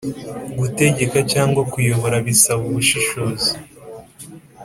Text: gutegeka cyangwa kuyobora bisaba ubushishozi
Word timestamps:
gutegeka 0.59 1.19
cyangwa 1.31 1.61
kuyobora 1.71 2.15
bisaba 2.25 2.61
ubushishozi 2.69 3.51